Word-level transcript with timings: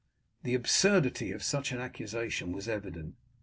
The 0.41 0.55
absurdity 0.55 1.31
of 1.31 1.43
such 1.43 1.71
an 1.71 1.77
accusation 1.79 2.51
was 2.53 2.67
evident. 2.67 3.13